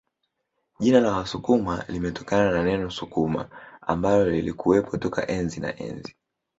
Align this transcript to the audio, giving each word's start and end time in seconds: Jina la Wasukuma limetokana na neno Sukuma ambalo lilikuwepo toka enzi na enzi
Jina 0.79 0.99
la 0.99 1.11
Wasukuma 1.11 1.85
limetokana 1.87 2.51
na 2.51 2.63
neno 2.63 2.89
Sukuma 2.91 3.49
ambalo 3.81 4.29
lilikuwepo 4.31 4.97
toka 4.97 5.27
enzi 5.27 5.59
na 5.59 5.79
enzi 5.79 6.15